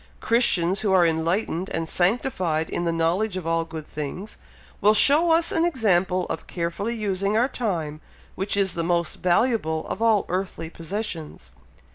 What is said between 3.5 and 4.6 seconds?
good things,